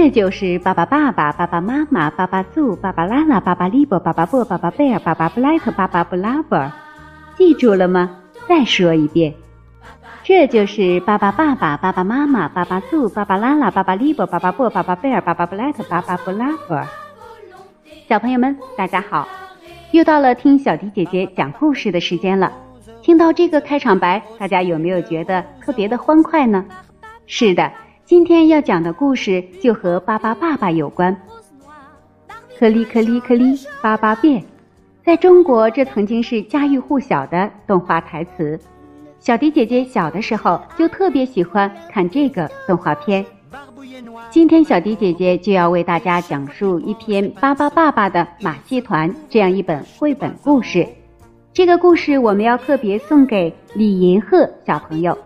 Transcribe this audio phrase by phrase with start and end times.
[0.00, 6.70] 这就是爸爸爸爸、爸爸妈妈、爸爸祖、爸爸拉拉、爸爸利伯、爸爸布、爸爸贝尔、爸爸布莱特、爸爸布拉伯，
[7.36, 8.08] 记住了吗？
[8.48, 9.34] 再说一遍，
[10.22, 16.80] 这就是爸爸爸爸、爸爸妈妈、爸爸祖、爸爸拉拉、爸爸利伯、爸爸布、爸爸贝尔、爸爸布莱特、爸爸布拉伯。
[18.08, 19.26] 小朋友们，大家好，
[19.90, 22.52] 又到了听小迪姐姐讲故事的时间了。
[23.02, 26.64] 听到这个开场白，大家有没有觉得特别的欢快呢？
[27.26, 27.68] 是的。
[28.08, 31.14] 今天要讲的故事就和巴巴爸爸有关。
[32.58, 34.42] 颗粒颗粒颗粒，巴巴变，
[35.04, 38.58] 在中国这曾经是家喻户晓的动画台词。
[39.20, 43.22] 小迪姐姐小的时候就特别喜欢看这个动画片。
[44.30, 50.88] 今天小迪姐姐就要为大家讲述一篇《巴巴爸爸的马戏团》这样一本绘本故事。
[51.52, 55.18] 这个故事我们要特别送给李银鹤小朋友。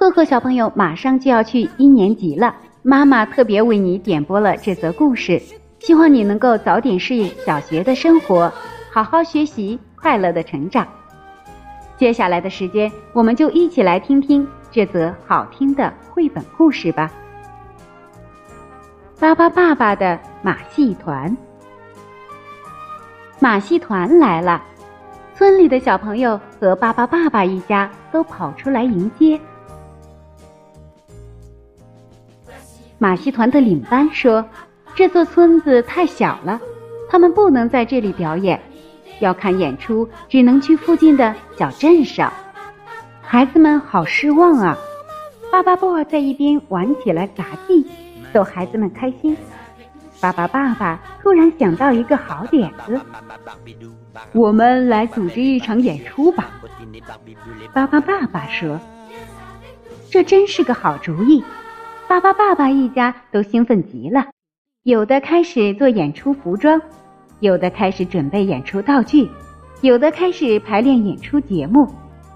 [0.00, 5.38] 赫赫小朋友马上就要去一年级了，妈妈特别为你点播了这则故事，
[5.78, 8.50] 希望你能够早点适应小学的生活，
[8.90, 10.88] 好好学习，快乐的成长。
[11.98, 17.12] 接下来的时间，我们就一起来听听这则好听的绘本故事吧。
[19.18, 21.36] 巴巴爸爸的马戏团，
[23.38, 24.62] 马戏团来了，
[25.34, 29.38] 村里的小朋友和巴巴爸爸一家都跑出来迎接。
[33.02, 34.44] 马戏团的领班说
[34.94, 36.60] ：“这座村子太小了，
[37.08, 38.60] 他们不能在这里表演，
[39.20, 42.30] 要看演出只能去附近的小镇上。”
[43.24, 44.76] 孩子们好失望啊！
[45.50, 47.86] 巴巴布尔在一边玩起了杂技，
[48.34, 49.34] 逗孩子们开心。
[50.20, 53.00] 巴巴爸爸突然想到一个好点子
[54.34, 56.50] ：“我们来组织一场演出吧。”
[57.72, 58.78] 巴巴爸爸说
[60.12, 61.42] ：“这真是个好主意。”
[62.10, 64.26] 巴巴爸爸一家都兴奋极了，
[64.82, 66.82] 有的开始做演出服装，
[67.38, 69.30] 有的开始准备演出道具，
[69.80, 71.88] 有的开始排练演出节目。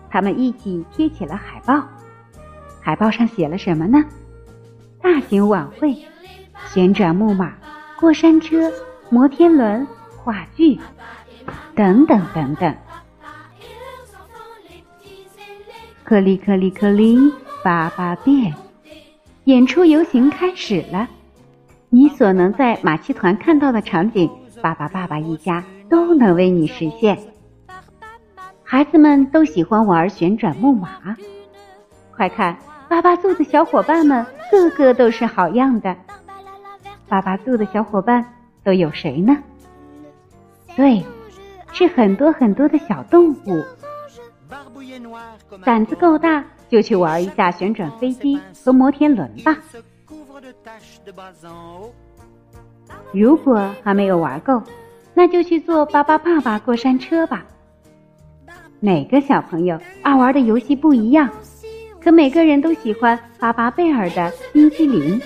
[0.08, 1.82] 他们一起贴起了海报，
[2.80, 3.98] 海报上写了什么呢？
[5.02, 5.92] 大型晚会、
[6.66, 7.52] 旋转木马、
[7.98, 8.70] 过山车、
[9.10, 9.84] 摩天轮、
[10.22, 10.78] 话剧，
[11.74, 12.72] 等等等等。
[16.04, 17.32] 颗粒颗粒颗粒，
[17.64, 18.54] 爸爸变。
[19.44, 21.06] 演出游行开始了，
[21.90, 24.30] 你所能在马戏团看到的场景，
[24.62, 27.18] 爸爸、爸爸一家都能为你实现。
[28.62, 31.14] 孩子们都喜欢玩旋转木马，
[32.16, 32.56] 快看，
[32.88, 35.94] 巴巴兔的小伙伴们个个都是好样的。
[37.06, 38.24] 巴巴兔的小伙伴
[38.64, 39.36] 都有谁呢？
[40.74, 41.04] 对，
[41.70, 43.62] 是很多很多的小动物。
[45.64, 46.44] 胆子够大。
[46.70, 49.56] 就去玩一下旋转飞机和摩天轮吧。
[53.12, 54.60] 如果还没有玩够，
[55.12, 57.44] 那就去坐巴巴爸爸过山车吧。
[58.80, 61.30] 每个小朋友爱玩的游戏不一样，
[62.02, 65.20] 可每个人都喜欢巴巴贝尔的冰淇淋。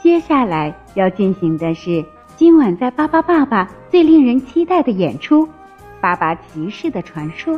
[0.00, 5.46] 接下来要进行的是今晚在巴巴爸爸最令人期待的演出
[6.00, 7.54] 《巴巴骑士的传说》。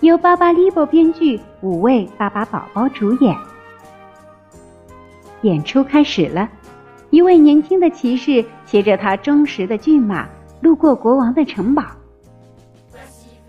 [0.00, 3.36] 由巴巴利伯编剧，五位巴巴宝宝主演。
[5.42, 6.48] 演出开始了，
[7.10, 10.26] 一位年轻的骑士骑着他忠实的骏马，
[10.60, 11.84] 路过国王的城堡。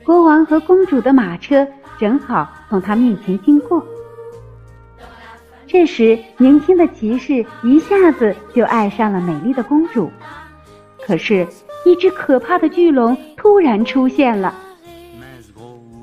[0.03, 3.85] 国王和公主的马车正好从他面前经过。
[5.67, 10.09] 这时，年轻的骑士一下子就爱上了美丽的公主。
[11.05, 11.45] 可是，
[11.85, 14.53] 一只可怕的巨龙突然出现了。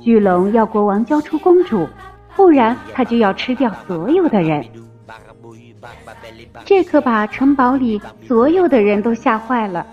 [0.00, 1.86] 巨龙要国王交出公主，
[2.34, 4.64] 不然他就要吃掉所有的人。
[6.64, 9.84] 这可把城堡里所有的人都吓坏了。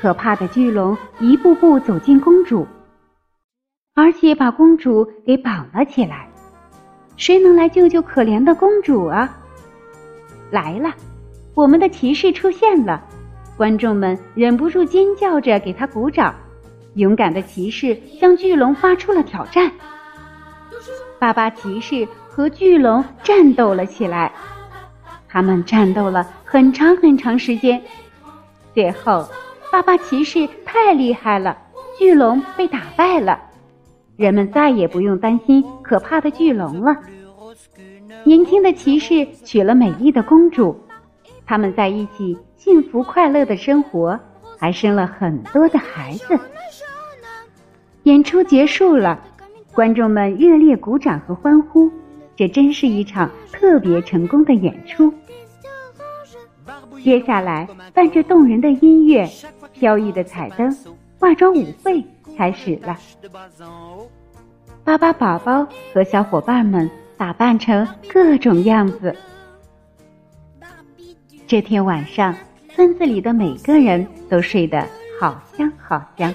[0.00, 2.66] 可怕的巨龙一步步走进公主，
[3.94, 6.28] 而且把公主给绑了起来。
[7.16, 9.38] 谁能来救救可怜的公主啊？
[10.50, 10.92] 来了，
[11.54, 13.04] 我们的骑士出现了，
[13.62, 16.34] 观众们忍不住尖叫着给他鼓掌。
[16.94, 19.70] 勇敢的骑士向巨龙发出了挑战。
[21.20, 24.32] 巴巴骑士和巨龙战斗了起来，
[25.28, 27.80] 他们战斗了很长很长时间。
[28.74, 29.28] 最后，
[29.70, 31.56] 巴巴骑士太厉害了，
[31.96, 33.40] 巨龙被打败了。
[34.16, 36.96] 人们再也不用担心可怕的巨龙了。
[38.24, 40.76] 年轻的骑士娶了美丽的公主，
[41.46, 44.18] 他们在一起幸福快乐的生活，
[44.58, 46.38] 还生了很多的孩子。
[48.04, 49.20] 演出结束了，
[49.72, 51.90] 观众们热烈鼓掌和欢呼，
[52.34, 55.12] 这真是一场特别成功的演出。
[57.04, 59.28] 接下来，伴着动人的音乐、
[59.72, 60.76] 飘逸的彩灯，
[61.18, 62.04] 化妆舞会
[62.36, 62.96] 开始了。
[64.84, 69.14] 巴巴宝宝和小伙伴们打扮成各种样子。
[71.52, 72.34] 这天晚上，
[72.74, 74.88] 村子里的每个人都睡得
[75.20, 76.32] 好香好香。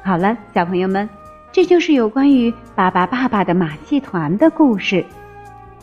[0.00, 1.08] 好了，小朋友们，
[1.50, 5.04] 这就是有关于巴巴爸爸的马戏团的故事。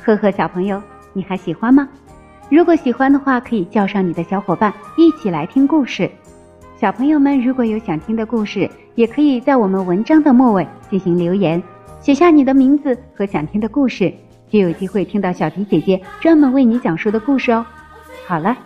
[0.05, 0.81] 呵呵，小朋友，
[1.11, 1.85] 你还喜欢吗？
[2.49, 6.09] 如果喜欢的话，可以叫上你的小伙伴一起来听故事。
[6.77, 11.61] 小朋友们，如果有想听的故事，也可以在我们文章的末尾进行留言，
[11.99, 14.13] 写下你的名字和想听的故事，
[14.51, 17.65] 就有机会听到小迪姐姐专门为你讲述的故事哦。
[18.27, 18.57] 好了，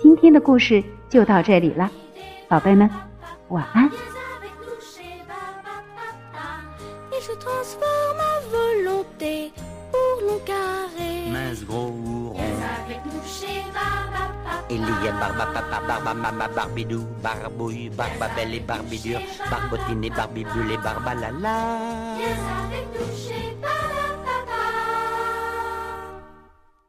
[0.00, 1.90] 今天的故事就到这里了，
[2.48, 2.88] 宝贝们，
[3.48, 3.90] 晚安。
[14.70, 21.56] Alien, barba, papa, barba, mama, barbidou, barbouille, barbabelle et barbidure, barbotine et barbibulle et barbalala.